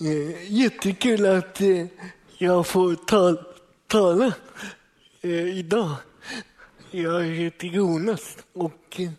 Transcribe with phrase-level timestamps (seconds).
[0.00, 1.86] Eh, jättekul att eh,
[2.38, 3.36] jag får ta,
[3.86, 4.34] tala
[5.20, 5.96] eh, idag.
[6.90, 9.10] Jag heter Jonas och eh,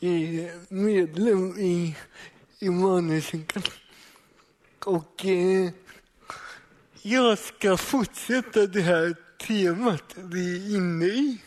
[0.00, 1.96] är medlem i
[2.58, 3.62] Immanuelskyrkan.
[4.84, 5.70] Och eh,
[7.02, 9.16] jag ska fortsätta det här
[9.46, 11.38] temat vi är inne i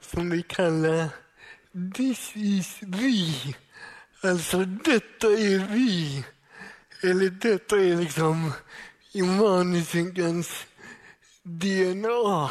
[0.00, 1.08] som vi kallar
[1.94, 3.54] This is we.
[4.28, 6.24] Alltså, detta är vi.
[7.04, 8.52] Eller detta är liksom
[9.12, 10.66] Immanuelskyrkans
[11.42, 12.50] DNA,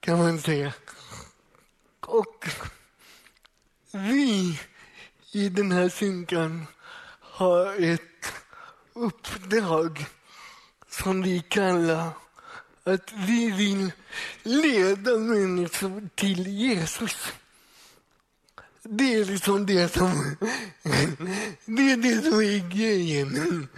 [0.00, 0.72] kan man säga.
[2.00, 2.48] Och
[3.92, 4.60] vi
[5.32, 6.66] i den här synkan
[7.20, 8.32] har ett
[8.92, 10.06] uppdrag
[10.88, 12.10] som vi kallar
[12.84, 13.92] att vi vill
[14.42, 17.32] leda människor till Jesus.
[18.90, 20.36] Det är liksom det som,
[21.64, 23.68] det är, det som är grejen.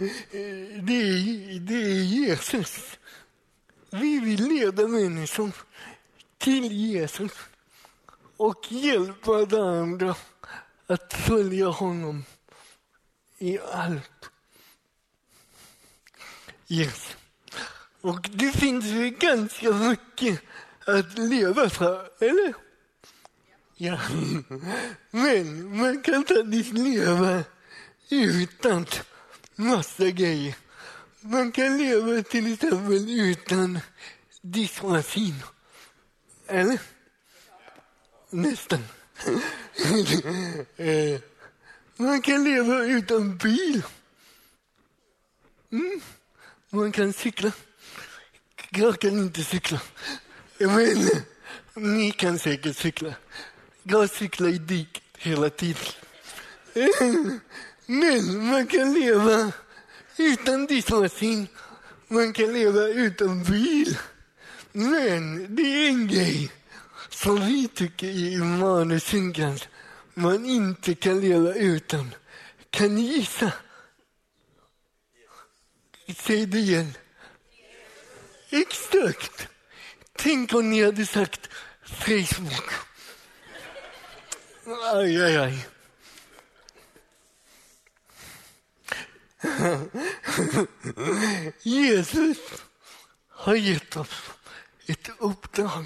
[0.83, 2.97] Det är, det är Jesus.
[3.89, 5.51] Vi vill leda människor
[6.37, 7.31] till Jesus
[8.37, 10.15] och hjälpa varandra
[10.87, 12.25] att följa honom
[13.37, 14.29] i allt.
[16.67, 17.15] Yes.
[18.01, 20.41] Och det finns ju ganska mycket
[20.85, 22.70] att leva för, eller?
[23.81, 23.99] Ja.
[25.11, 27.43] Men man kan faktiskt leva
[28.09, 28.85] utan
[29.55, 30.55] massa grejer.
[31.21, 33.79] Man kan leva till exempel utan
[34.41, 35.35] diskmaskin.
[36.47, 36.79] Eller?
[38.29, 38.83] Nästan.
[40.77, 41.19] Eh,
[41.95, 43.83] man kan leva utan bil.
[45.71, 46.01] Mm.
[46.69, 47.51] Man kan cykla.
[48.69, 49.81] Jag kan inte cykla.
[50.57, 51.09] Men
[51.73, 53.15] ni kan säkert cykla.
[53.83, 55.83] Jag cyklar i diket hela tiden.
[57.85, 59.51] Men man kan leva
[60.17, 61.47] utan diskmaskin.
[62.07, 63.97] Man kan leva utan bil.
[64.71, 66.51] Men det är en grej
[67.09, 69.59] som vi tycker i Immanuelskyrkan
[70.13, 72.15] man inte kan leva utan.
[72.69, 73.51] Kan ni gissa?
[76.17, 76.93] Säg det igen.
[78.49, 79.47] Exakt.
[80.13, 81.49] Tänk om ni hade sagt
[81.83, 82.90] Facebook.
[84.65, 85.65] Aj, aj, aj.
[91.63, 92.37] Jesus
[93.29, 94.31] har gett oss
[94.85, 95.85] ett uppdrag.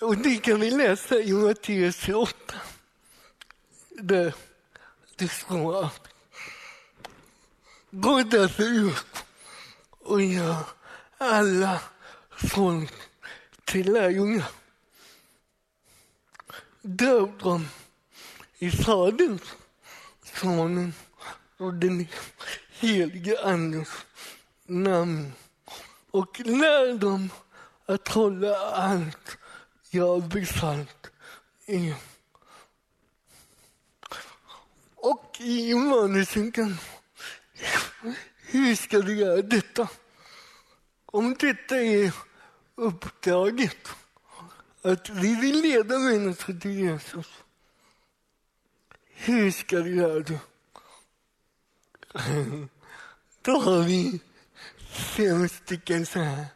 [0.00, 2.54] Och det kan vi läsa i Matteus 28.
[3.90, 4.34] Där
[5.16, 6.08] det står att
[7.90, 9.24] gå därför ut
[10.00, 10.56] och gör
[11.18, 11.80] alla
[12.30, 12.92] folk
[13.64, 14.50] till lärjungar.
[16.88, 17.42] Döp
[18.58, 19.42] i Faderns,
[20.22, 20.94] Sonens
[21.56, 22.08] och den
[22.70, 24.06] helige Andens
[24.66, 25.32] namn
[26.10, 27.30] och lär dem
[27.86, 29.38] att hålla allt
[29.90, 31.10] jag besatt
[31.66, 31.94] er.
[34.94, 36.78] Och i Immanuelskyrkan,
[38.36, 39.88] hur ska du göra detta?
[41.06, 42.12] Om detta är
[42.74, 43.88] uppdraget,
[44.82, 47.26] att vi vill leda människor till Jesus,
[49.14, 50.40] hur ska vi göra det?
[53.42, 54.20] Då har vi
[54.90, 56.46] fem stycken så här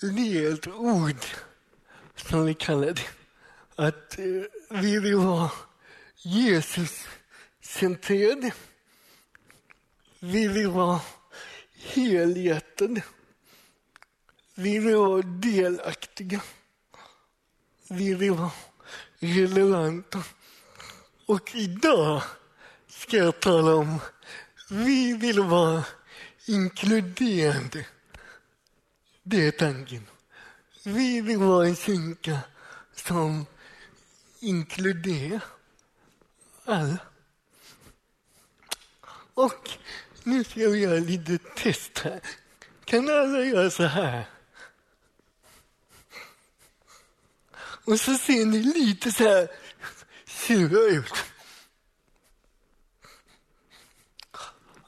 [0.00, 1.24] ledord,
[2.16, 3.08] som vi kallar det.
[3.76, 4.24] Att eh,
[4.70, 5.50] vi vill vara
[6.16, 8.52] Jesus-centrerade.
[10.20, 11.00] Vi vill vara
[11.74, 13.02] helhjärtade.
[14.54, 16.42] Vi vill vara delaktiga.
[17.92, 18.50] Vi vill vara
[19.18, 20.22] relevanta.
[21.26, 22.22] Och idag
[22.88, 23.98] ska jag tala om
[24.70, 25.84] vi vill vara
[26.46, 27.86] inkluderande.
[29.22, 30.06] Det är tanken.
[30.84, 32.38] Vi vill vara en kyrka
[32.94, 33.46] som
[34.40, 35.40] inkluderar
[36.64, 36.98] alla.
[39.34, 39.70] Och
[40.22, 42.20] nu ska vi göra lite test här.
[42.84, 44.31] Kan alla göra så här?
[47.84, 49.48] Och så ser ni lite så här
[50.26, 51.12] sura ut.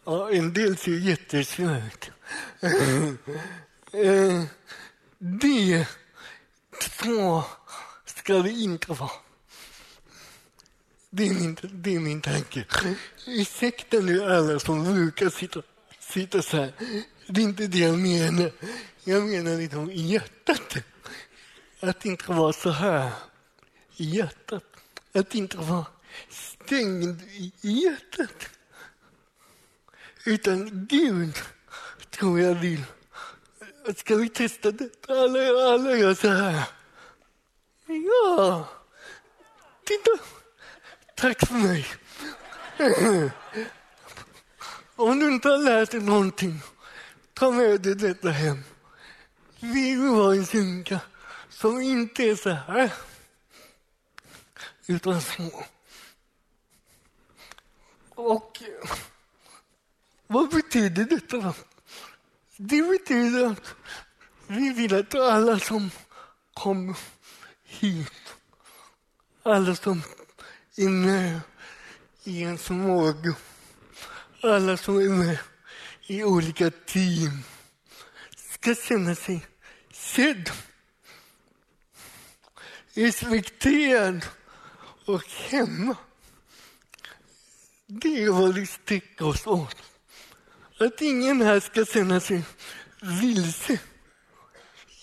[0.05, 2.11] Ja, en del ser jättesura ut.
[3.93, 4.45] Eh,
[5.19, 5.89] det
[7.05, 7.45] så
[8.05, 9.11] ska det inte vara.
[11.11, 12.65] Det är min, det är min tanke.
[13.27, 15.63] Ursäkta nu alla som brukar sitta,
[16.01, 16.73] sitta så här.
[17.27, 18.53] Det är inte det jag menar.
[19.05, 20.77] Jag menar liksom i hjärtat.
[21.89, 23.11] Att inte vara så här
[23.97, 24.65] i hjärtat.
[25.13, 25.87] Att inte vara
[26.29, 28.49] stängd i hjärtat.
[30.25, 31.35] Utan Gud
[32.11, 32.85] tror jag vill.
[33.97, 35.13] Ska vi testa detta?
[35.13, 35.39] Alla,
[35.73, 36.65] alla gör så här.
[37.87, 38.69] Ja,
[39.85, 40.11] titta.
[41.17, 41.87] Tack för mig.
[44.97, 46.61] Om du inte har lärt dig någonting,
[47.35, 48.63] ta med dig detta hem.
[49.61, 51.01] Vi vill en kyrka
[51.65, 52.93] som inte är så här,
[54.87, 55.65] utan så.
[58.09, 58.63] Och
[60.27, 61.55] vad betyder detta då?
[62.57, 63.75] Det betyder att
[64.47, 65.91] vi vill att alla som
[66.55, 66.97] kommer
[67.65, 68.37] hit,
[69.43, 70.03] alla som
[70.77, 71.41] är med
[72.25, 73.35] i en förmåga,
[74.43, 75.39] alla som är med
[76.07, 77.43] i olika team
[78.37, 79.47] ska känna sig
[79.93, 80.51] sedd,
[82.95, 84.27] respekterad
[85.05, 85.97] och hemma.
[87.87, 89.77] Det är vad vi sticker oss åt.
[90.79, 92.43] Att ingen här ska känna sig
[93.01, 93.79] vilse.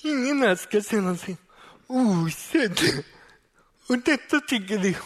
[0.01, 1.37] Ingen här ska känna sig
[1.87, 2.79] osedd.
[3.87, 4.97] Och detta tycker vi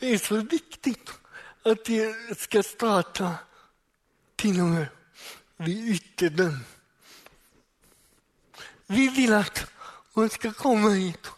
[0.00, 1.10] är så viktigt
[1.62, 3.34] att det ska starta
[4.36, 4.86] till och med
[5.56, 6.64] vid ytterdörren.
[8.86, 9.66] Vi vill att
[10.12, 11.30] hon ska komma hit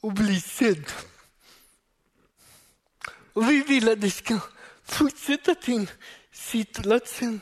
[0.00, 0.92] och bli sedd.
[3.32, 4.38] Och vi vill att det ska
[4.84, 5.90] fortsätta till
[6.32, 7.40] sittplatsen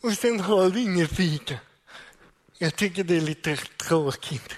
[0.00, 1.58] och sen har vi inget fika.
[2.58, 4.54] Jag tycker det är lite tråkigt.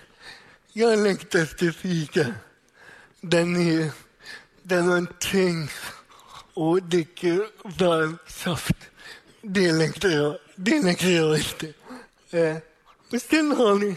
[0.73, 2.35] Jag längtar efter fika
[3.21, 3.91] där nere,
[4.63, 5.73] där man trängs
[6.55, 7.49] och dricker
[7.79, 8.77] varm saft.
[9.43, 11.75] Det längtar jag, det längtar jag efter.
[12.31, 12.57] Eh,
[13.13, 13.97] och sen har vi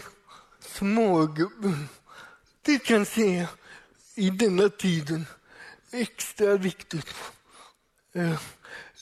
[0.60, 1.88] smågubben.
[2.70, 3.46] Det kan se
[4.14, 5.26] i denna tiden
[5.90, 7.14] extra viktigt.
[8.14, 8.40] Eh,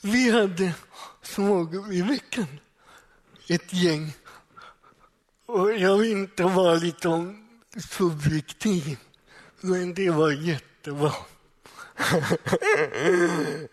[0.02, 0.74] vi hade
[1.22, 2.60] smågubb i veckan,
[3.48, 4.12] ett gäng.
[5.46, 7.34] Och jag vill inte vara lite
[7.90, 8.98] subjektiv,
[9.60, 11.14] men det var jättebra.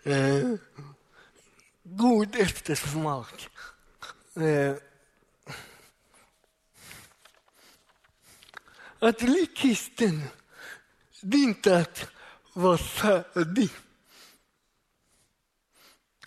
[0.04, 0.54] Eh,
[1.84, 3.48] god eftersmak.
[4.34, 4.74] Eh,
[8.98, 10.22] att bli kristen,
[11.20, 12.06] det är inte att
[12.52, 13.70] vara färdig.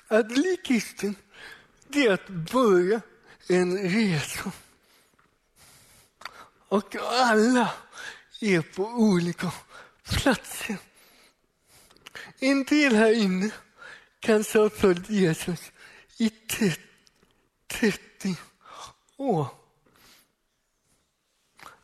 [0.07, 1.15] Att bli kristen,
[1.87, 3.01] det är att börja
[3.47, 4.51] en resa.
[6.67, 7.73] Och alla
[8.39, 9.51] är på olika
[10.03, 10.77] platser.
[12.39, 13.51] En del här inne
[14.19, 15.71] kanske har följt Jesus
[16.17, 16.29] i
[17.67, 18.35] 30
[19.17, 19.58] år.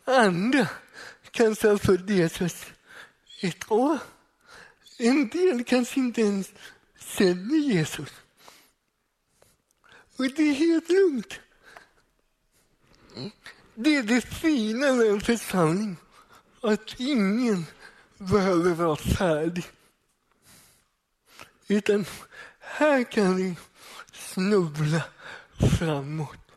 [0.06, 0.68] Andra
[1.32, 2.66] kanske har följt Jesus
[3.42, 4.00] ett år.
[4.98, 6.52] En del kanske inte ens
[7.00, 8.10] känner Jesus.
[10.18, 11.40] Och det är helt lugnt.
[13.76, 15.98] Det är det fina med en församling,
[16.62, 17.66] att ingen
[18.18, 19.66] behöver vara färdig.
[21.68, 22.06] Utan
[22.60, 23.56] här kan vi
[24.14, 25.04] snubbla
[25.80, 26.52] framåt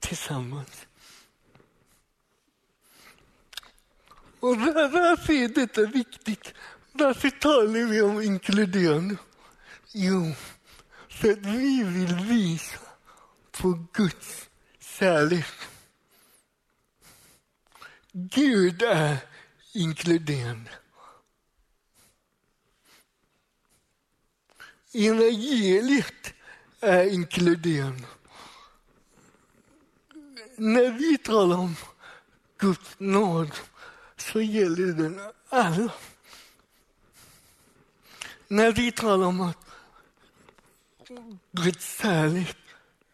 [0.00, 0.86] tillsammans.
[4.40, 6.54] Och varför är detta viktigt?
[6.92, 9.16] Varför talar vi om inkluderande?
[9.92, 10.32] Jo,
[11.08, 12.78] för att vi vill visa
[13.50, 14.48] på Guds
[14.80, 15.46] kärlek.
[18.12, 19.16] Gud är
[19.72, 20.70] inkluderande.
[24.92, 26.34] Evangeliet
[26.80, 28.08] är inkluderande.
[30.56, 31.76] När vi talar om
[32.58, 33.50] Guds nåd
[34.20, 35.92] så gäller den alla.
[38.48, 39.66] När vi talar om att
[41.52, 42.56] Guds kärlek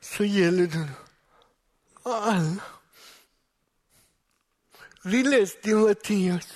[0.01, 0.91] så gäller den
[2.03, 2.63] alla.
[5.03, 6.49] Vi läste i Matteus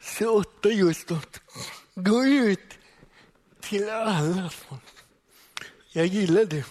[0.00, 1.40] 28 just att
[1.94, 2.78] gå ut
[3.60, 4.82] till alla folk.
[5.92, 6.64] Jag gillar det.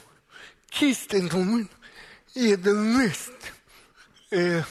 [0.70, 1.68] Kristendomen
[2.34, 3.52] är den mest,
[4.30, 4.66] eh,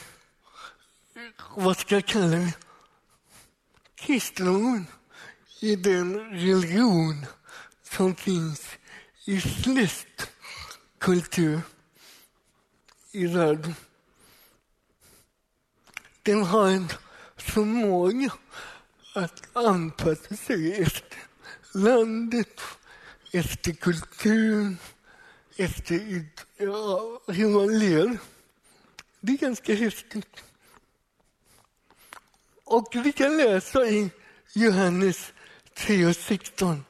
[1.55, 2.53] vad ska jag kalla det?
[3.95, 4.87] Kristendomen
[5.61, 7.25] är den religion
[7.83, 8.67] som finns
[9.25, 10.31] i flest
[10.99, 11.61] kultur
[13.11, 13.75] i världen.
[16.23, 16.87] Den har en
[17.37, 18.33] förmåga
[19.13, 21.17] att anpassa sig efter
[21.73, 22.61] landet,
[23.31, 24.77] efter kulturen,
[25.55, 26.25] efter
[26.57, 28.17] ja, hur man lever.
[29.19, 30.43] Det är ganska häftigt.
[32.65, 34.09] Och vi kan läsa i
[34.53, 35.33] Johannes
[35.73, 36.85] 3 och 16.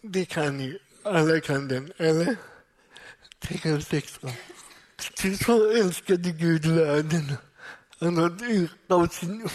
[0.00, 2.36] Det kan ni, alla kan den, eller?
[3.40, 4.30] 3 och 16.
[5.16, 7.32] Ty så älskade Gud världen.
[8.00, 9.48] Han har utgav sin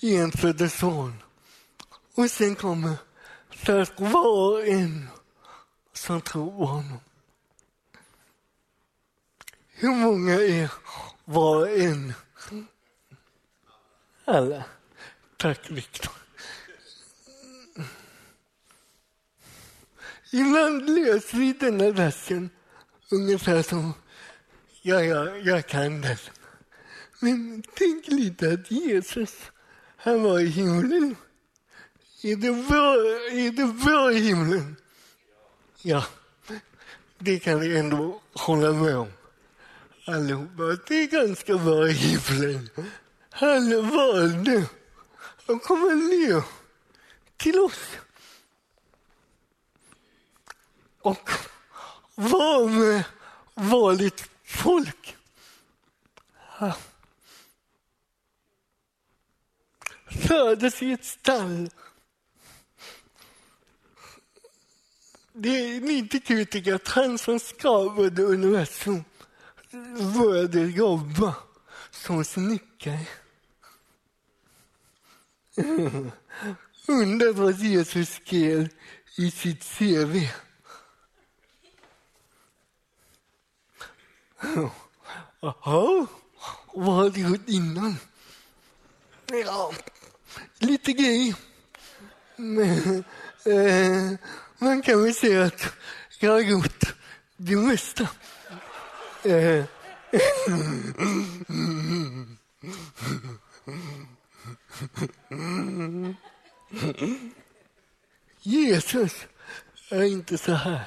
[0.00, 1.22] enfödde son.
[2.14, 2.96] Och sen kommer
[3.50, 5.08] för att var och en
[5.92, 7.00] som tror på honom.
[9.68, 10.72] Hur många är
[11.24, 12.12] var och en?
[14.24, 14.64] Alla.
[15.44, 16.12] Tack, Viktor.
[20.32, 22.50] Ibland läser vi denna versen
[23.10, 23.94] ungefär som
[24.82, 26.16] ja, ja, jag kan den.
[27.20, 29.34] Men tänk lite att Jesus,
[29.96, 31.16] han var i himlen.
[32.22, 32.94] Är det bra,
[33.30, 34.76] är det bra i himlen?
[35.82, 36.04] Ja,
[37.18, 39.12] det kan vi ändå hålla med om
[40.04, 40.62] allihopa.
[40.88, 42.68] Det är ganska bra i himlen.
[43.30, 44.66] Han valde
[45.46, 46.42] de kommer ner
[47.36, 47.96] till oss.
[51.00, 51.30] Och
[52.14, 53.04] var med
[53.54, 55.16] vanligt folk.
[60.06, 61.70] Föddes i ett stall.
[65.32, 69.04] Det är lite kul tycker jag, att han som skapade universum
[70.18, 71.34] började jobba
[71.90, 73.06] som snickare.
[76.86, 78.68] Undrar vad Jesus skrev
[79.16, 80.28] i sitt CV.
[85.40, 86.06] Jaha,
[86.72, 87.96] vad har du gjort innan?
[89.26, 89.72] Ja,
[90.58, 91.34] lite grejer.
[92.36, 93.04] Men,
[93.44, 94.12] eh,
[94.58, 95.72] man kan väl säga att
[96.18, 96.94] jag har gjort
[97.36, 98.08] det mesta.
[99.22, 99.64] Eh.
[108.42, 109.26] Jesus
[109.90, 110.84] är inte så här.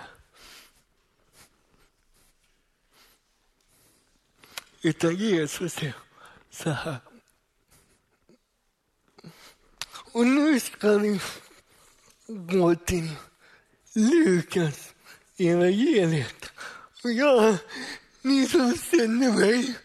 [4.81, 5.95] Utan Jesus är
[6.49, 6.97] så här.
[10.11, 11.19] Och nu ska vi
[12.27, 13.11] gå till
[13.93, 14.93] Lukas
[15.37, 16.45] evangeliet.
[17.03, 17.57] Och jag,
[18.21, 19.75] ni som känner mig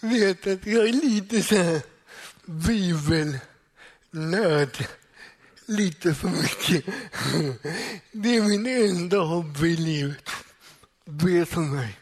[0.00, 1.82] vet att jag är lite så här
[2.48, 3.38] bibelnörd.
[5.66, 6.84] Lite för mycket.
[8.12, 10.30] Det är min enda hobby i livet.
[11.04, 11.98] Be för mig.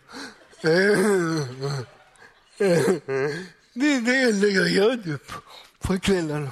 [3.74, 5.32] Det är det enda jag gör typ
[5.80, 6.50] på kvällarna.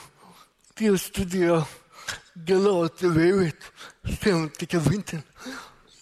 [0.75, 1.65] Det är att studera
[2.35, 3.57] Galaterbrevet,
[4.21, 5.25] femte kapitlet.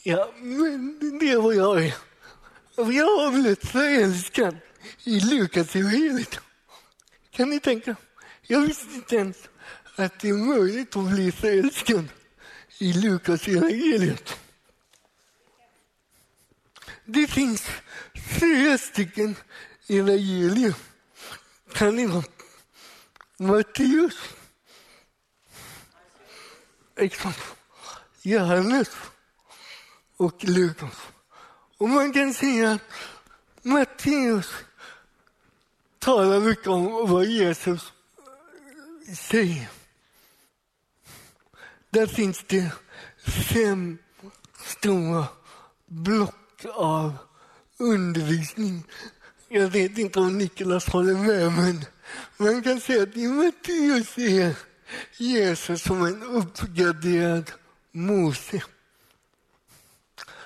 [0.02, 1.94] Ja, men det är vad jag är.
[2.76, 4.56] Jag har blivit förälskad
[5.04, 6.40] i Lukas evangeliet.
[7.32, 7.96] Kan ni tänka?
[8.42, 9.36] Jag visste inte ens
[9.96, 12.08] att det är möjligt att bli förälskad
[12.78, 14.36] i Lukas evangeliet.
[17.04, 17.66] Det finns
[18.40, 19.36] fyra stycken
[19.88, 20.74] evangelier.
[21.72, 22.24] Kan ni vara?
[23.38, 24.18] Matteus.
[26.96, 27.40] Exakt.
[28.22, 28.88] Johannes
[30.16, 30.96] och Lukas.
[31.78, 32.82] Och man kan säga att
[33.62, 34.50] Matteus
[36.02, 37.92] talar mycket om vad Jesus
[39.16, 39.68] säger.
[41.90, 42.72] Där finns det
[43.26, 43.98] fem
[44.64, 45.26] stora
[45.86, 47.16] block av
[47.78, 48.84] undervisning.
[49.48, 51.84] Jag vet inte om Niklas håller med, men
[52.36, 54.56] man kan säga att i Matteus är
[55.16, 57.50] Jesus som en uppgraderad
[57.92, 58.62] Mose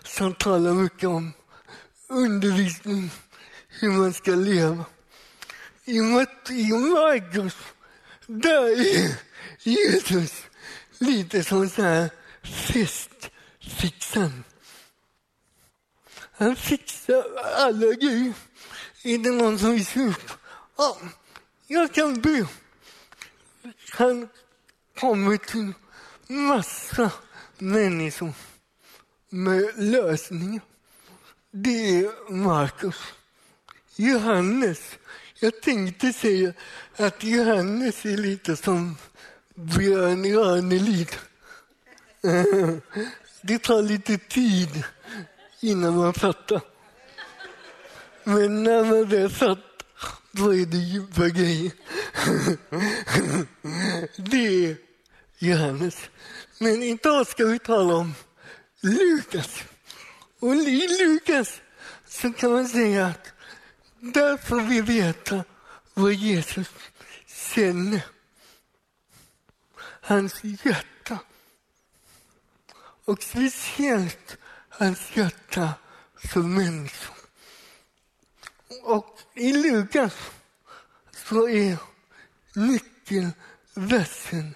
[0.04, 1.32] som talar mycket om
[2.08, 3.10] undervisning,
[3.68, 4.84] hur man ska leva.
[5.88, 6.00] I,
[6.72, 7.56] Markus,
[8.26, 9.20] där är
[9.58, 10.42] Jesus
[10.98, 12.10] lite som så här
[12.42, 14.44] festfixaren.
[16.32, 17.24] Han fixar
[17.56, 18.32] alla grejer.
[19.04, 20.32] Är det någon som vill supa?
[20.76, 20.98] Ja,
[21.66, 22.46] jag kan be.
[23.90, 24.28] Han
[25.00, 25.72] kommer till
[26.26, 27.10] massa
[27.58, 28.32] människor
[29.28, 30.62] med lösningar.
[31.50, 32.96] Det är Markus.
[33.96, 34.98] Johannes.
[35.40, 36.52] Jag tänkte säga
[36.96, 38.96] att Johannes är lite som
[39.54, 41.08] Björn Ranelid.
[43.42, 44.84] Det tar lite tid
[45.60, 46.60] innan man fattar.
[48.24, 49.64] Men när man väl fattar,
[50.32, 51.72] då är det djupa grejer.
[54.16, 54.76] Det är
[55.38, 55.96] Johannes.
[56.58, 58.14] Men idag ska vi tala om
[58.80, 59.62] Lukas.
[60.40, 61.60] Och i Lukas
[62.08, 63.32] så kan man säga att
[64.12, 65.44] där får vi veta
[65.94, 66.68] vad Jesus
[67.26, 68.04] känner.
[70.00, 71.18] Hans hjärta.
[73.04, 74.36] Och speciellt
[74.68, 75.74] hans hjärta
[76.32, 77.16] som människor.
[78.82, 80.14] Och i Lukas
[81.12, 81.78] så är
[82.54, 84.54] nyckelversen,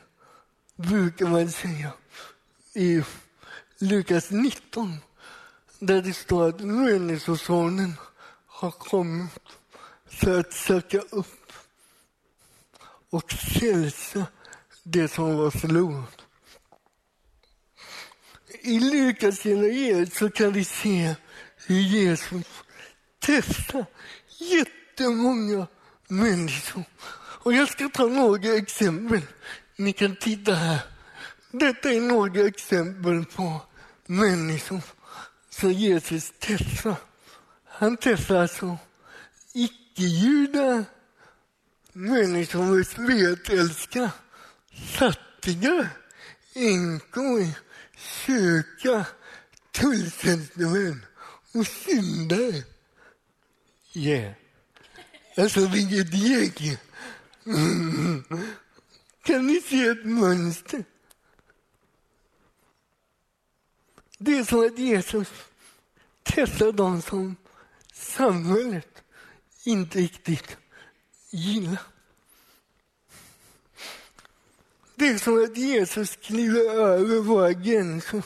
[0.77, 1.93] brukar man säga,
[2.75, 3.03] i
[3.79, 4.97] Lukas 19
[5.79, 7.95] där det står att Människosonen
[8.61, 9.31] har kommit
[10.07, 11.53] för att söka upp
[13.11, 14.27] och frälsa
[14.83, 16.23] det som var förlorat.
[18.63, 21.15] I Lukas evangeliet så kan vi se
[21.67, 22.47] hur Jesus
[23.19, 23.87] testar
[24.39, 25.67] jättemånga
[26.09, 26.85] människor.
[27.43, 29.21] Och jag ska ta några exempel.
[29.77, 30.81] Ni kan titta här.
[31.51, 33.61] Detta är några exempel på
[34.07, 34.81] människor
[35.51, 37.10] som Jesus testar.
[37.81, 38.79] Han träffar alltså
[39.53, 40.85] icke-judar,
[41.93, 44.13] människor med spetälska,
[44.87, 45.91] fattiga,
[46.55, 47.47] änkor,
[47.97, 49.07] kyrka,
[49.71, 51.07] tulltjänstemän
[51.53, 52.63] och syndare.
[53.93, 54.33] Yeah.
[55.37, 56.79] Alltså vilket gäng!
[57.47, 58.25] Mm.
[59.23, 60.85] Kan ni se ett mönster?
[64.19, 65.29] Det är som att Jesus
[66.23, 67.37] träffar de som
[68.01, 69.03] samhället
[69.65, 70.57] inte riktigt
[71.31, 71.83] gillar.
[74.95, 78.23] Det är som att Jesus kliver över våra gränser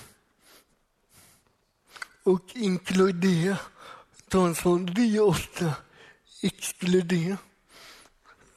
[2.22, 3.60] och inkluderar
[4.28, 5.74] de som vi ofta
[6.42, 7.36] exkluderar.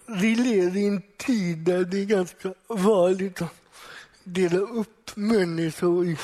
[0.06, 3.56] Vi lever i en tid där det är ganska vanligt att
[4.24, 6.18] dela upp människor i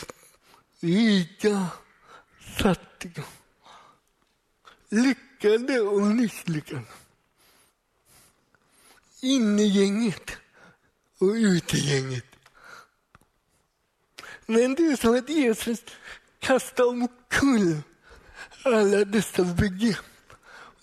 [0.79, 1.67] rika,
[2.57, 3.23] fattiga,
[4.93, 6.83] lyckade och misslyckade.
[9.21, 10.31] Innegänget
[11.17, 12.25] och utegänget.
[14.45, 15.83] Men det är som att Jesus
[16.39, 17.81] kastar omkull
[18.63, 20.33] alla dessa begrepp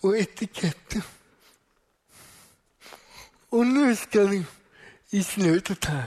[0.00, 1.02] och etiketter.
[3.48, 4.44] Och nu ska vi
[5.10, 6.06] i slutet här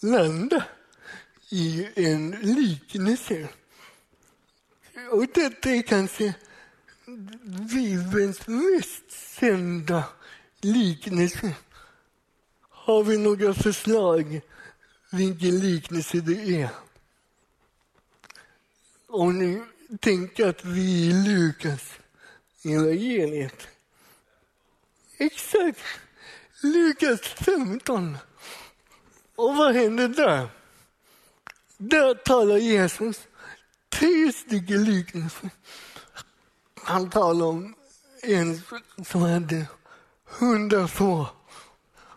[0.00, 0.64] landa
[1.48, 3.48] i en liknelse.
[5.12, 6.34] Och detta är kanske
[7.72, 10.04] Bibelns mest kända
[10.60, 11.54] liknelse.
[12.68, 14.40] Har vi några förslag
[15.10, 16.68] vilken liknelse det är?
[19.06, 19.62] Om ni
[20.00, 21.92] tänker att vi är Lukas
[22.64, 23.68] evangeliet.
[25.16, 25.80] Exakt!
[26.62, 28.16] Lukas 15.
[29.36, 30.48] Och vad händer där?
[31.76, 33.20] Där talar Jesus
[33.92, 35.50] tre stycken liknelser.
[36.74, 37.74] Han talar om
[38.22, 38.62] en
[39.04, 39.66] som hade
[40.24, 41.26] hundra får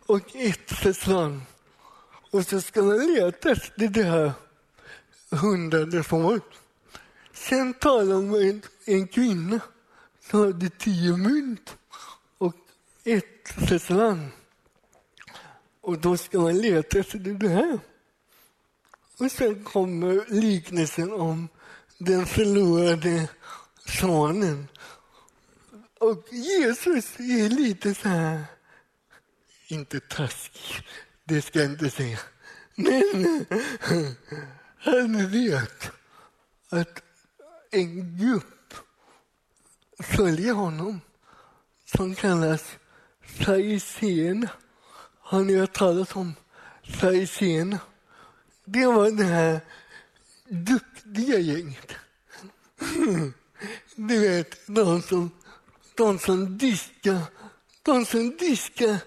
[0.06, 1.42] och ett försvann.
[2.32, 4.32] Och så ska man leta efter det här
[5.30, 6.44] hundrade fåret.
[7.34, 9.60] Sen talar han om en, en kvinna
[10.30, 11.78] som hade tio mynt
[12.38, 12.56] och
[13.04, 14.32] ett försvann.
[15.82, 17.80] Och då ska man leta efter det här.
[19.18, 21.48] Och sen kommer liknelsen om
[21.98, 23.30] den förlorade
[23.86, 24.68] sonen.
[26.00, 28.46] Och Jesus är lite så här,
[29.68, 30.88] inte taskig,
[31.24, 32.20] det ska jag inte säga.
[32.76, 33.46] Men
[34.78, 35.92] han vet
[36.70, 37.04] att
[37.72, 38.74] en grupp
[40.00, 41.02] följer honom
[41.86, 42.64] som kallas
[43.22, 44.50] fariséerna.
[45.20, 46.34] Har ni hört talas om
[46.84, 47.80] fariséerna?
[48.66, 49.62] Det var det här
[51.06, 51.92] det gänget.
[53.96, 55.32] Du vet, de som,
[55.96, 57.22] de som diskar
[57.86, 58.98] de som diskar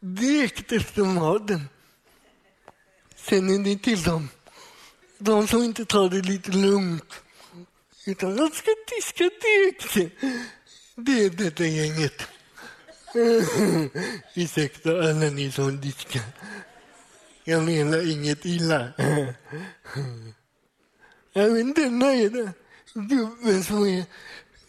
[0.00, 1.68] direkt efter maten.
[3.16, 4.28] Känner ni till dem?
[5.18, 7.14] De som inte tar det lite lugnt.
[8.06, 10.12] Utan de ska diska direkt.
[10.96, 12.22] Det är detta gänget.
[14.34, 16.22] Ursäkta alla ni som diskar.
[17.44, 18.92] Jag menar inget illa.
[21.36, 22.52] Jag men denna är
[22.94, 24.04] gubben som är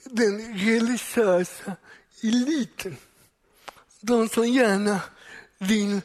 [0.03, 1.75] den religiösa
[2.23, 2.97] eliten.
[4.01, 5.01] De som gärna
[5.57, 6.01] vill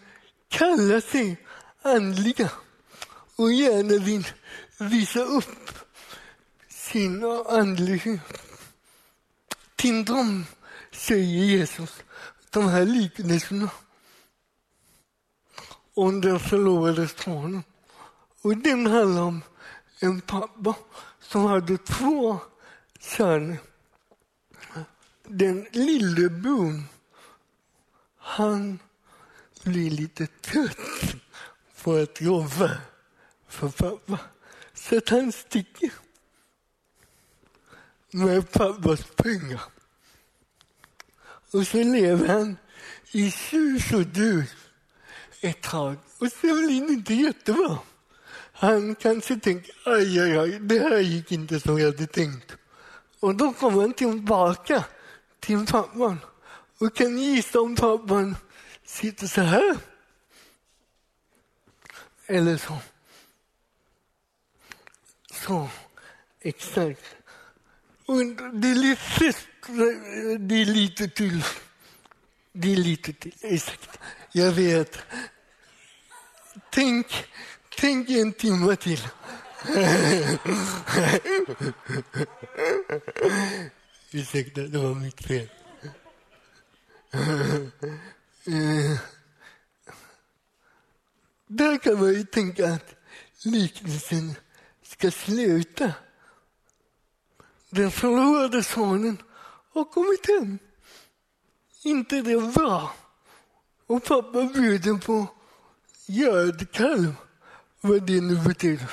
[0.48, 1.36] kalla sig
[1.82, 2.50] andliga
[3.36, 4.26] och gärna vill
[4.78, 5.70] visa upp
[6.68, 8.20] sin andlighet.
[9.76, 10.46] Till dem
[10.92, 12.02] säger Jesus
[12.50, 13.70] de här liknelserna
[15.94, 17.64] om den förlorade sonen.
[18.42, 19.42] Och den handlar om
[20.02, 20.74] en pappa
[21.20, 22.40] som hade två
[23.00, 23.58] söner.
[25.24, 26.82] Den lillebror,
[28.16, 28.78] han
[29.64, 31.14] blir lite trött
[31.82, 32.70] på att jobba
[33.48, 34.18] för pappa.
[34.74, 35.90] Så att han sticker.
[38.10, 39.62] med pappas pengar.
[41.50, 42.56] Och så lever han
[43.10, 44.50] i sus och dus
[45.40, 45.96] ett tag.
[46.18, 47.78] Och sen blir det inte jättebra.
[48.62, 52.56] Han kanske tänker, aj, aj, aj, det här gick inte som jag hade tänkt.
[53.20, 54.84] Och då kommer han tillbaka
[55.40, 56.18] till pappan.
[56.78, 58.36] Och kan gissa om pappan
[58.84, 59.76] sitter så här.
[62.26, 62.78] Eller så.
[65.32, 65.68] Så,
[66.40, 67.16] exakt.
[68.06, 68.16] Och
[68.52, 69.38] det är lite,
[70.38, 71.44] det är lite till.
[72.52, 73.98] Det är lite till, exakt.
[74.32, 74.98] Jag vet.
[76.70, 77.06] Tänk,
[77.76, 79.08] tänk en timme till.
[84.12, 85.48] Ursäkta, det var mitt fel.
[91.46, 92.94] Där kan man ju tänka att
[93.42, 94.34] liknelsen
[94.82, 95.92] ska sluta.
[97.70, 99.22] Den förlorade sonen
[99.72, 100.58] har kommit hem.
[101.82, 102.94] Inte det bra?
[103.86, 105.26] Och pappa bjuder på
[106.06, 107.14] gödkalv,
[107.82, 108.90] vad det nu betyder.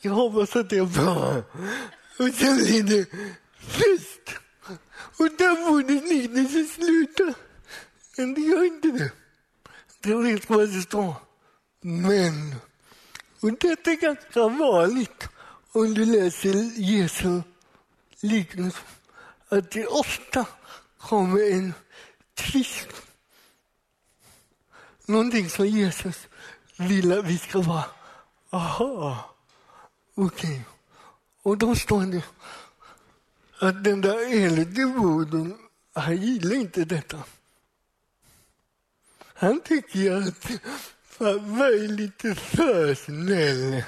[0.00, 1.42] Jag hoppas att det är bra.
[2.18, 3.06] Och sen blir det
[3.58, 4.38] fest.
[5.18, 7.34] Och där borde liknelsen sluta.
[8.16, 9.12] Men det gör inte det.
[10.00, 11.14] Det vet vad det står.
[11.80, 12.54] Men,
[13.40, 15.28] och detta är ganska vanligt
[15.72, 17.42] om du läser Jesu
[18.20, 18.78] liknelse,
[19.48, 20.46] att det ofta
[20.98, 21.74] kommer en
[22.34, 22.88] trist
[25.06, 26.28] någonting som Jesus
[26.76, 27.84] vill att vi ska vara.
[28.52, 29.34] Aha,
[30.14, 30.50] okej.
[30.50, 30.60] Okay.
[31.42, 32.24] Och då står det
[33.58, 35.56] att den där äldre
[35.92, 37.22] han gillar inte detta.
[39.18, 40.40] Han tycker att
[41.18, 43.84] pappa är lite för snäll.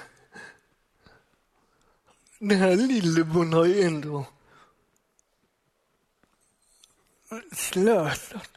[2.38, 4.26] Den här lillebror har ju ändå
[7.52, 8.50] slösat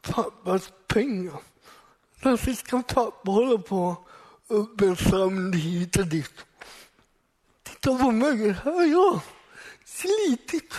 [0.00, 1.40] pappas pengar.
[2.22, 4.05] Varför ska pappa hålla på
[4.48, 6.44] uppe fram hit och dit?
[7.62, 9.20] Titta på mig, här har jag
[9.84, 10.74] slitit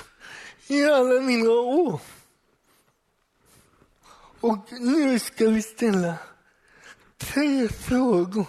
[0.68, 2.02] i alla mina år.
[4.40, 6.16] Och nu ska vi ställa
[7.18, 8.46] tre frågor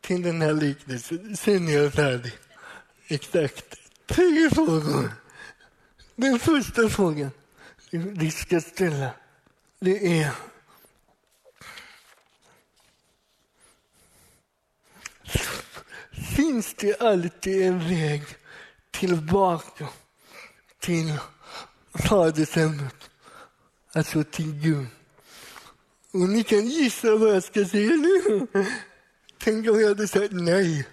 [0.00, 1.36] till den här liknelsen.
[1.36, 2.32] Sen är jag färdig.
[3.06, 3.76] Exakt.
[4.06, 5.12] Tre frågor.
[6.16, 7.30] Den första frågan
[7.90, 9.10] vi ska ställa,
[9.80, 10.30] det är
[16.14, 18.22] Finns det alltid en väg
[18.90, 19.88] tillbaka
[20.78, 21.18] till
[22.08, 23.10] fadershemmet,
[23.92, 24.86] alltså till Gud?
[26.12, 28.46] Och ni kan gissa vad jag ska säga nu.
[29.38, 30.88] Tänk om jag hade sagt nej.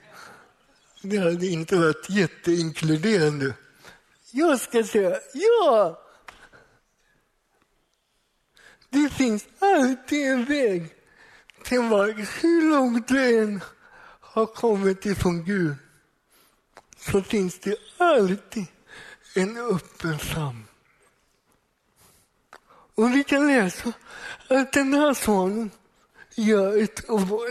[1.02, 3.54] Det hade inte varit jätteinkluderande.
[4.32, 6.02] Jag ska säga ja.
[8.90, 10.96] Det finns alltid en väg
[11.64, 13.62] tillbaka, hur långt du än
[14.34, 15.76] har kommit ifrån Gud
[16.98, 18.65] så finns det alltid
[19.36, 20.63] en öppen famn.
[22.96, 23.94] Och vi kan läsa
[24.48, 25.72] att den här sonen
[26.36, 27.00] gör ett,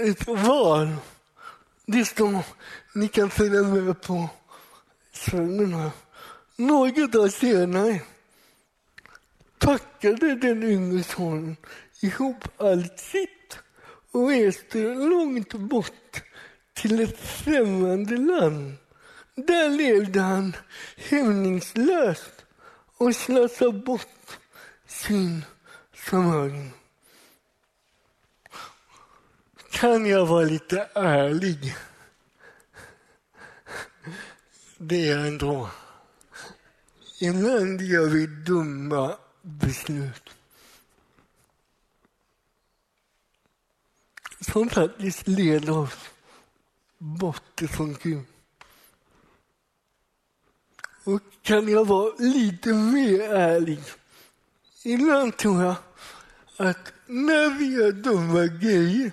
[0.06, 0.96] ett val.
[1.86, 2.44] Det står,
[2.94, 4.28] ni kan följa med på
[5.12, 5.90] svängen här.
[6.56, 8.00] Några dagar senare
[9.58, 11.56] packade den yngre sonen
[12.00, 13.58] ihop allt sitt
[14.10, 16.22] och reste långt bort
[16.80, 18.74] till ett främmande land.
[19.34, 20.56] Där levde han
[20.96, 22.44] hämningslöst
[22.96, 24.38] och slösade bort
[24.86, 25.44] sin
[25.92, 26.74] förmögenhet.
[29.70, 31.74] Kan jag vara lite ärlig?
[34.78, 35.70] Det är jag ändå.
[37.20, 40.30] Ibland gör vi dumma beslut.
[44.40, 46.10] Som faktiskt leder oss
[47.00, 48.24] bort ifrån Gud.
[51.04, 53.80] Och kan jag vara lite mer ärlig?
[54.84, 55.74] Ibland tror jag
[56.56, 59.12] att när vi gör dumma grejer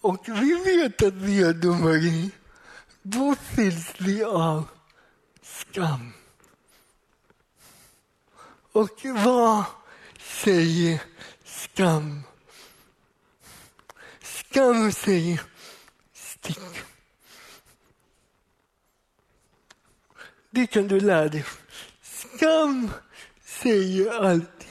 [0.00, 2.30] och vi vet att vi gör dumma grejer,
[3.02, 4.68] då fylls vi av
[5.42, 6.12] skam.
[8.72, 9.64] Och vad
[10.18, 11.02] säger
[11.44, 12.22] skam?
[14.22, 15.42] Skam säger
[16.12, 16.75] stick.
[20.56, 21.44] Det kan du lära dig.
[22.02, 22.90] Skam
[23.44, 24.68] säger alltid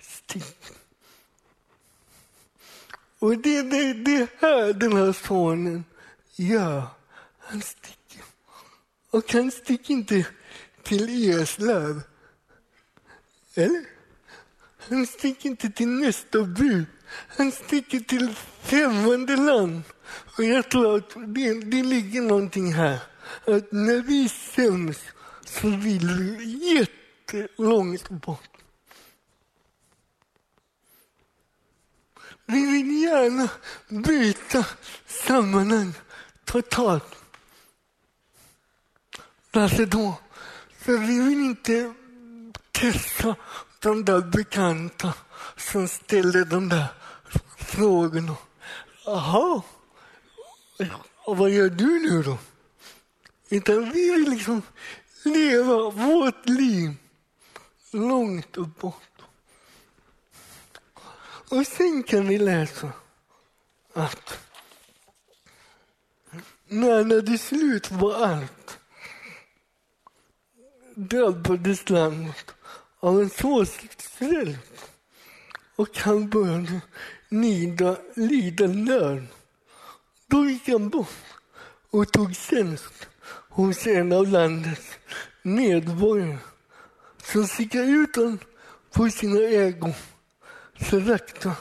[0.00, 0.56] stick.
[3.18, 5.84] Och det är det, det här den här sonen
[6.36, 6.82] gör.
[7.38, 8.24] Han sticker.
[9.10, 10.26] Och han sticker inte
[10.82, 12.02] till Eslöv.
[13.54, 13.84] Eller?
[14.88, 16.84] Han sticker inte till nästa by.
[17.36, 19.82] Han sticker till främmande land.
[20.36, 22.98] Och jag tror att det, det ligger någonting här.
[23.46, 24.98] Att när vi säms
[25.62, 28.50] vill vi jättelångt bort.
[32.46, 33.48] Vi vill gärna
[33.88, 34.66] byta
[35.06, 35.94] sammanhang
[36.44, 37.16] totalt.
[39.52, 40.14] Varför då?
[40.78, 41.94] För vi vill inte
[42.72, 43.36] testa
[43.80, 45.14] de där bekanta
[45.56, 46.86] som ställer de där
[47.58, 48.36] frågorna.
[49.04, 49.62] Jaha,
[51.24, 52.38] och vad gör du nu då?
[53.48, 54.62] Utan vi vill liksom
[55.22, 56.94] leva vårt liv
[57.90, 59.22] långt och bort.
[61.50, 62.92] Och sen kan vi läsa
[63.92, 64.38] att
[66.68, 68.78] när, det hade slut på allt
[70.94, 72.54] drabbades landet
[73.00, 73.64] av en svår
[74.02, 74.90] svält
[75.76, 76.80] och han började
[77.28, 79.26] nida, lida nöd.
[80.26, 81.24] Då gick han bort
[81.90, 83.09] och tog tjänst
[83.66, 84.98] hos en av landets
[85.42, 86.38] medborgare
[87.22, 88.38] som skickar ut honom
[88.92, 89.94] på sina ägor
[90.74, 91.56] Förakta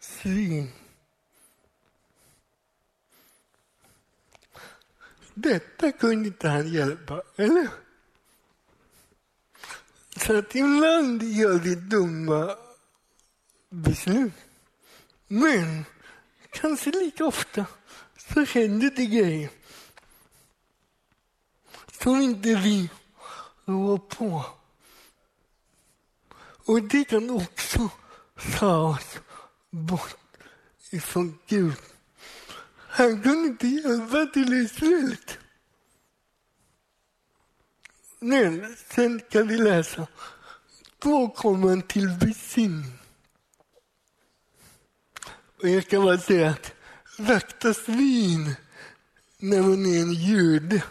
[0.00, 0.72] svin.
[5.34, 7.68] Detta kunde inte han hjälpa, eller?
[10.16, 12.56] Så att ibland gör vi dumma
[13.70, 14.32] beslut.
[15.28, 15.84] Men
[16.50, 17.66] kanske lika ofta
[18.16, 19.50] så händer det grejer
[22.04, 22.90] som inte vi
[23.64, 24.44] rår på.
[26.66, 27.88] Och det kan också
[28.58, 29.18] ta oss
[29.70, 30.16] bort
[30.90, 31.76] ifrån Gud.
[32.76, 35.38] Han kunde inte hjälpa till Israelit.
[38.18, 40.06] Men sen kan vi läsa.
[40.98, 42.98] Då kom han till besinning.
[45.62, 46.72] Och jag kan bara säga att
[47.18, 48.56] vakta svin
[49.38, 50.82] när man är en jude,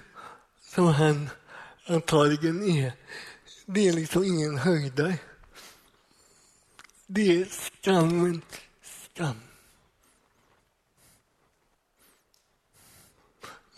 [0.74, 1.30] som han
[1.86, 2.94] antagligen är,
[3.66, 5.18] det är liksom ingen höjdare.
[7.08, 8.44] Det är skammens
[8.84, 9.42] skam.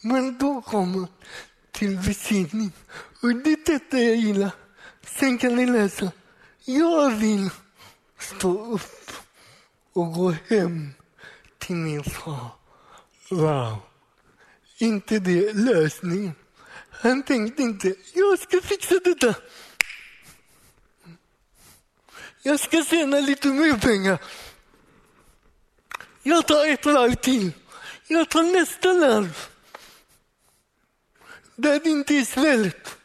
[0.01, 1.07] Men då kommer
[1.71, 2.71] till besinning.
[3.21, 4.51] Och det är detta jag gillar.
[5.03, 6.11] Sen kan ni läsa.
[6.65, 7.49] Jag vill
[8.19, 9.11] stå upp
[9.93, 10.93] och gå hem
[11.57, 12.47] till min far.
[13.29, 13.77] Wow.
[14.77, 16.33] Inte det lösningen.
[17.05, 19.35] Han tänkte inte, jag ska fixa detta.
[22.41, 24.21] Jag ska tjäna lite mer pengar.
[26.23, 27.51] Jag tar ett varv till.
[28.07, 29.47] Jag tar nästa larv.
[31.55, 32.97] Där det inte är svält.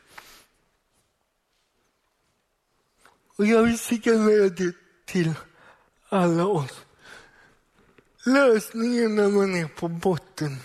[3.36, 5.32] Och jag vill skicka med det till
[6.08, 6.80] alla oss.
[8.24, 10.56] Lösningen när man är på botten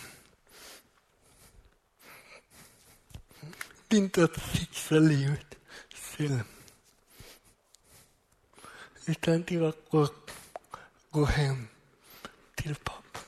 [3.85, 5.55] det är inte att fixa livet
[5.95, 6.43] själv.
[9.05, 10.08] Utan till att gå,
[11.12, 11.67] gå hem
[12.55, 13.19] till pappa.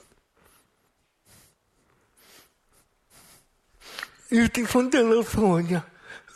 [4.30, 5.82] Utifrån denna fråga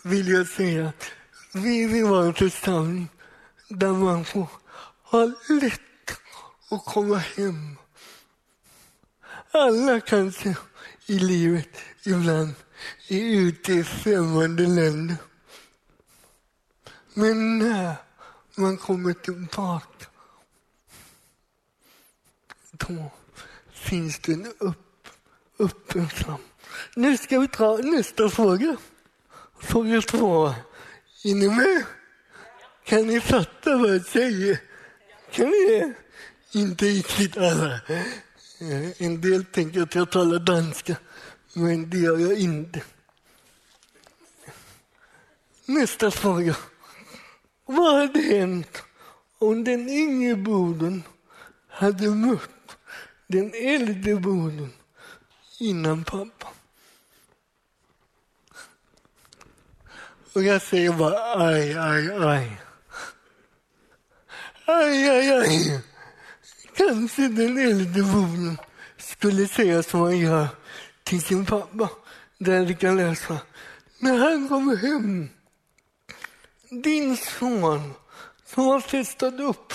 [0.03, 1.05] vill jag säga att
[1.53, 3.07] vi vill vara en församling
[3.69, 4.47] där man får
[5.03, 5.81] ha lätt
[6.69, 7.77] att komma hem.
[9.51, 10.55] Alla kanske
[11.05, 12.53] i livet ibland
[13.07, 15.15] ute i främmande länder.
[17.13, 17.95] Men när
[18.55, 20.05] man kommer tillbaka
[22.71, 23.11] då
[23.73, 25.07] finns det en upp,
[25.57, 26.37] uppmärksam.
[26.95, 28.77] Nu ska vi ta nästa fråga.
[29.59, 30.47] Fråga två.
[31.23, 31.83] Är ni med?
[32.83, 34.59] Kan ni fatta vad jag säger?
[35.31, 35.93] Kan ni det?
[36.59, 37.79] Inte riktigt alla.
[37.87, 40.95] Eh, en del tänker att jag talar danska,
[41.53, 42.83] men det gör jag inte.
[45.65, 46.55] Nästa fråga.
[47.65, 48.83] Vad hade hänt
[49.37, 51.03] om den yngre brodern
[51.67, 52.77] hade mött
[53.27, 54.71] den äldre brodern
[55.59, 56.47] innan pappa?
[60.33, 62.61] Och jag säger bara aj, aj, aj.
[64.65, 65.81] Aj, aj, aj.
[66.75, 68.57] Kanske den äldre brodern
[68.97, 70.47] skulle säga som han gör
[71.03, 71.89] till sin pappa.
[72.37, 73.37] Där vi kan läsa.
[73.99, 75.29] När han kommer hem.
[76.69, 77.93] Din son
[78.45, 79.73] som har festat upp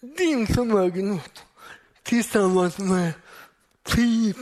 [0.00, 1.42] din förmögenhet
[2.02, 3.12] tillsammans med
[3.82, 4.36] typ...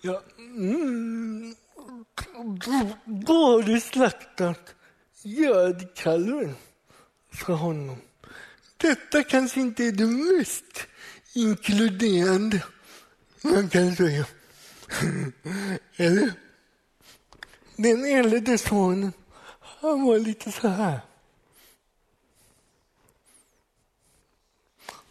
[0.00, 1.54] Ja, mm,
[3.26, 4.74] har du slaktat
[5.22, 6.54] gödkalven
[7.32, 7.96] för honom.
[8.76, 10.86] Detta kanske inte är det mest
[11.34, 12.62] inkluderande
[13.44, 14.26] man kan säga.
[15.96, 16.32] Eller?
[17.76, 19.12] Den äldre sonen,
[19.60, 21.00] han var lite så här.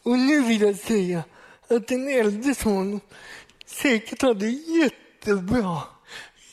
[0.03, 1.23] Och nu vill jag säga
[1.67, 2.99] att den äldre sonen
[3.65, 5.81] säkert hade jättebra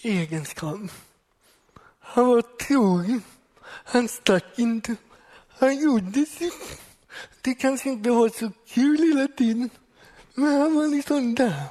[0.02, 0.90] egenskaper.
[2.00, 3.22] Han var trogen,
[3.64, 4.96] han stack inte,
[5.48, 6.80] han gjorde sitt.
[7.40, 9.70] Det kanske inte var så kul hela tiden,
[10.38, 11.62] men han var liksom där.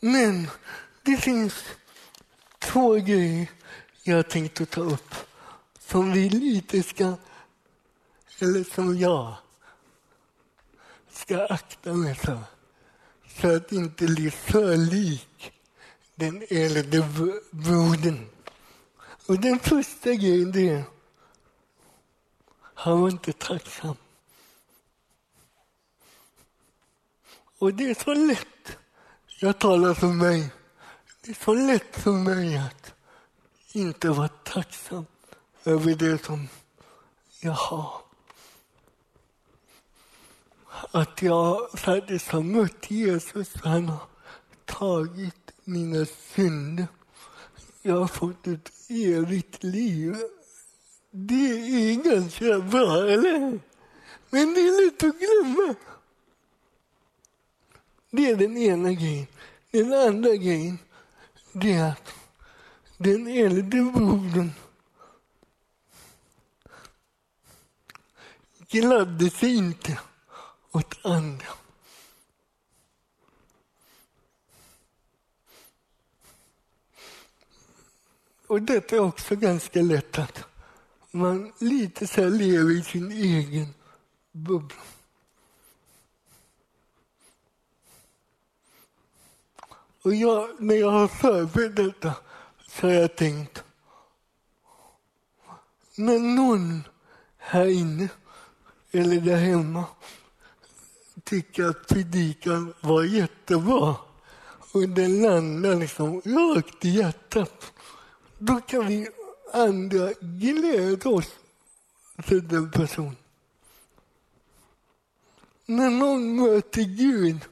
[0.00, 0.48] Men
[1.02, 1.64] det finns
[2.58, 3.50] två grejer
[4.02, 5.14] jag tänkte ta upp
[5.78, 7.14] som vi lite ska,
[8.38, 9.34] eller som jag
[11.10, 12.38] ska akta mig för.
[13.40, 15.52] Så att inte bli för lik
[16.14, 17.08] den äldre
[17.50, 18.28] brodern.
[19.26, 20.84] Och den första grejen det är,
[22.74, 23.96] han var inte tacksam.
[27.58, 28.78] Och det är så lätt,
[29.40, 30.50] jag talar för mig,
[31.20, 32.94] det är så lätt för mig att
[33.72, 35.06] inte vara tacksam
[35.64, 36.48] över det som
[37.40, 37.92] jag har.
[40.90, 44.06] Att jag faktiskt har mött Jesus, han har
[44.64, 46.86] tagit mina synder.
[47.82, 50.16] Jag har fått ett evigt liv.
[51.10, 53.60] Det är ganska bra, eller
[54.30, 55.74] Men det är lätt att glömma.
[58.10, 59.26] Det är den ena grejen.
[59.70, 60.78] Den andra grejen
[61.52, 62.14] det är att
[62.98, 64.52] den äldre brodern
[68.68, 69.98] gladde sig inte
[70.72, 71.46] åt andra.
[78.46, 80.44] Och detta är också ganska lätt att
[81.10, 83.74] man lite så lever i sin egen
[84.32, 84.76] bubbla.
[90.06, 92.14] Och jag, när jag har förberett detta
[92.66, 93.64] så har jag tänkt,
[95.96, 96.82] när någon
[97.36, 98.08] här inne
[98.90, 99.84] eller där hemma
[101.24, 103.96] tycker att predikan var jättebra
[104.72, 107.72] och den landar liksom rakt i hjärtat,
[108.38, 109.08] då kan vi
[109.52, 111.34] andra glädja oss
[112.18, 113.16] för den personen.
[115.66, 117.44] När någon möter Gud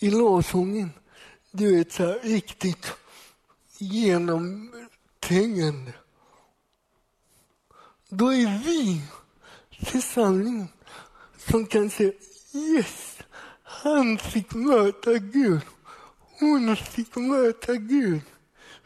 [0.00, 0.90] i lovsången
[1.56, 2.92] du vet, så här, riktigt
[3.78, 5.92] genomträngande.
[8.08, 9.02] Då är vi
[9.86, 10.68] församlingen
[11.36, 12.12] som kan säga
[12.52, 13.18] yes,
[13.62, 15.60] han fick möta Gud.
[16.38, 18.20] Hon fick möta Gud.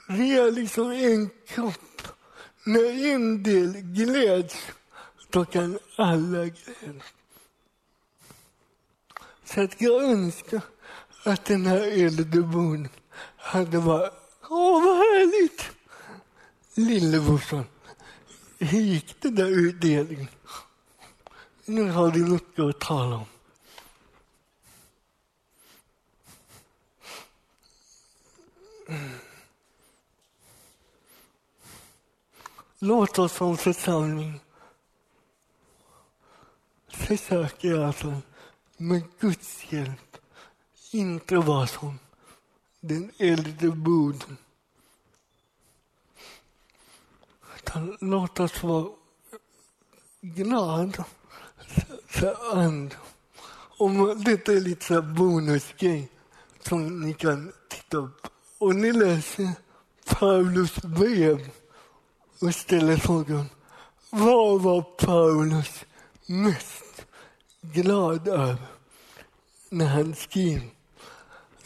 [0.09, 2.03] Vi är liksom en kropp.
[2.65, 4.57] När en del gläds,
[5.31, 7.03] då kan alla glädjas.
[9.45, 10.61] Så att jag önskar
[11.29, 12.89] att den här äldrebon
[13.37, 14.13] hade varit,
[14.51, 15.71] åh vad härligt!
[16.75, 17.65] Lillebrorsan,
[18.59, 20.29] hur gick det där utdelningen?
[21.65, 23.27] Nu har vi mycket att tala om.
[32.79, 34.41] Låt oss som församling
[36.89, 38.21] försöka i alla fall
[38.77, 40.08] med Guds hjälp
[40.91, 41.99] inte vara som
[42.81, 44.37] den äldre brodern.
[48.01, 48.89] låt oss vara
[50.21, 51.05] glada
[52.07, 52.97] för andra.
[53.79, 56.09] Om detta är lite så bonusgrej
[56.61, 58.27] som ni kan titta upp.
[58.59, 59.51] Och ni läser
[60.07, 61.51] Paulus brev
[62.41, 63.47] och ställer frågan
[64.11, 65.85] vad var Paulus
[66.27, 67.07] mest
[67.61, 68.67] glad över
[69.69, 70.61] när han skrev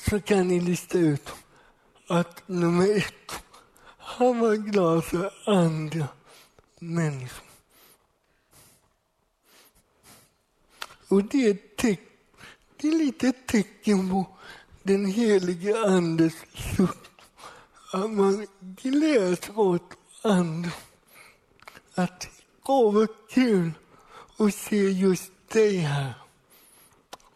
[0.09, 1.31] så kan ni lista ut
[2.07, 3.45] att nummer ett,
[3.99, 6.09] han var glad för andra
[6.79, 7.47] människor.
[11.09, 12.01] Och det är, teck,
[12.77, 14.27] det är lite ett tecken på
[14.83, 17.11] den helige Andes frukt.
[17.93, 20.71] Att man gläds åt andra.
[21.95, 22.29] Att,
[22.63, 23.73] åh vad kul
[24.37, 26.15] att se just dig här.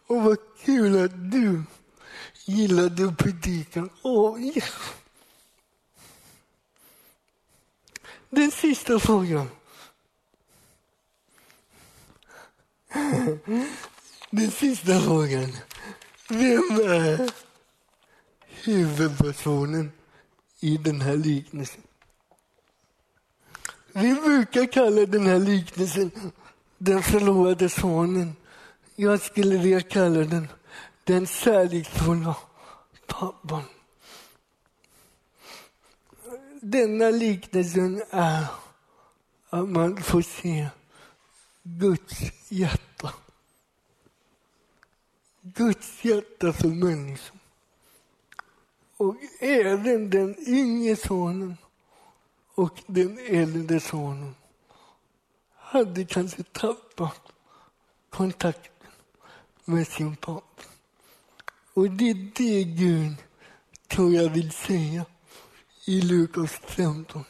[0.07, 1.63] Och vad kul att du
[2.47, 3.89] gillade predikan.
[4.01, 4.73] Oh, yes.
[8.29, 9.49] Den sista frågan.
[14.29, 15.51] Den sista frågan.
[16.29, 17.31] Vem är
[18.45, 19.91] huvudpersonen
[20.59, 21.81] i den här liknelsen?
[23.93, 26.11] Vi brukar kalla den här liknelsen
[26.77, 28.35] den förlorade sonen.
[28.95, 30.47] Jag skulle vilja kalla den
[31.07, 32.35] den kärleksfulla
[33.05, 33.63] pappan.
[36.61, 38.45] Denna liknelsen är
[39.49, 40.69] att man får se
[41.63, 42.15] Guds
[42.49, 43.13] hjärta.
[45.41, 47.39] Guds hjärta för människan.
[48.97, 51.57] Och även den yngre sonen
[52.55, 54.35] och den äldre sonen
[55.55, 57.21] hade kanske tappat
[58.09, 58.91] kontakten
[59.65, 60.66] med sin pappa.
[61.77, 63.15] Och det är det Gud,
[63.87, 65.05] tror jag, vill säga
[65.85, 67.23] i Lukas 15.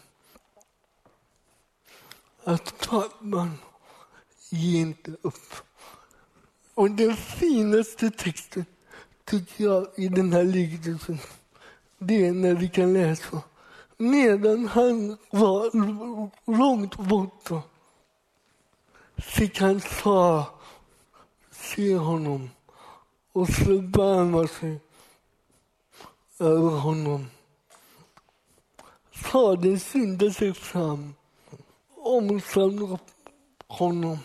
[2.43, 3.57] Att pappan
[4.49, 5.53] ger inte upp.
[6.73, 8.65] Och den finaste texten,
[9.25, 11.19] tycker jag, i den här liknelsen,
[11.97, 13.41] det är när vi kan läsa
[13.97, 15.71] medan han var
[16.57, 17.61] långt borta
[19.17, 20.45] fick hans far
[21.51, 22.49] se honom
[23.37, 24.79] och förbarma sig
[26.39, 27.25] över honom.
[29.11, 31.13] Fadern skyndade sig fram,
[31.95, 32.99] omfamnade
[33.67, 34.19] honom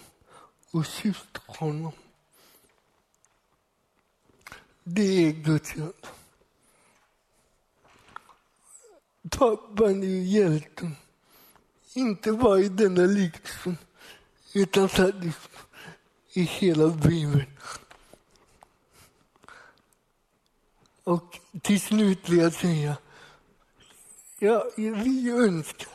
[0.70, 1.92] och kysste honom.
[4.84, 6.08] Det är Guds hjärta.
[9.30, 10.96] Pappan är hjälten,
[11.94, 13.76] inte bara i denna liknelsen
[14.54, 15.50] utan faktiskt
[16.32, 17.52] i hela Bibeln.
[21.04, 22.96] Och till slut vill jag säga,
[24.38, 25.88] ja, vi önskar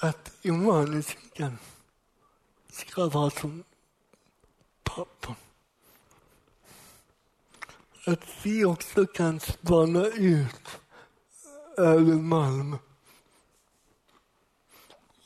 [0.00, 1.58] att Immanuelskyrkan
[2.70, 3.64] ska vara som
[4.82, 5.34] pappan.
[8.06, 10.68] Att vi också kan spana ut
[11.76, 12.76] över Malmö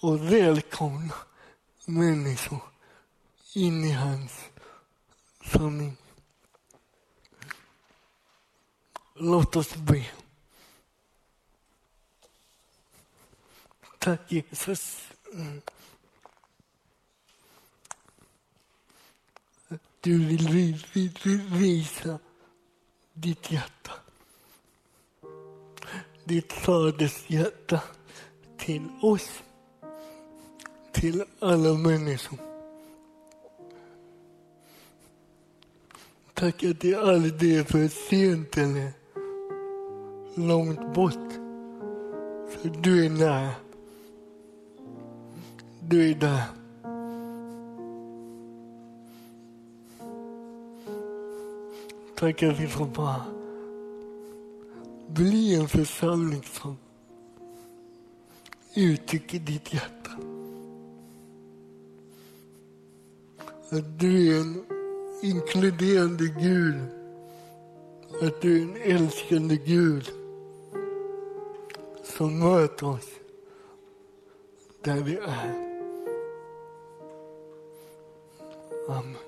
[0.00, 1.14] och välkomna
[1.84, 2.62] människor
[3.54, 4.32] in i hans
[5.40, 6.05] familj.
[9.18, 10.06] Låt oss be.
[13.98, 15.08] Tack Jesus.
[20.00, 20.78] Du vill
[21.50, 22.18] visa
[23.12, 23.92] ditt hjärta.
[26.24, 27.82] Ditt faders hjärta
[28.58, 29.42] till oss,
[30.92, 32.38] till alla människor.
[36.34, 38.92] Tack att det aldrig är för sent eller
[40.36, 41.32] långt bort.
[42.48, 43.50] För du är nära.
[45.80, 46.42] Du är där.
[52.18, 53.22] Tack att vi får bara
[55.08, 56.76] bli en församling som
[58.74, 60.10] uttrycker ditt hjärta.
[63.70, 64.64] Att du är en
[65.22, 66.76] inkluderande Gud.
[68.22, 70.12] Att du är en älskande Gud
[72.16, 73.08] som möter oss
[74.82, 75.66] där vi är.
[78.88, 79.25] Amen.